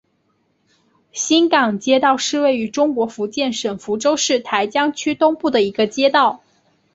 [1.11, 6.41] 新港街道是位于中国福建省福州市台江区东部的一个街道。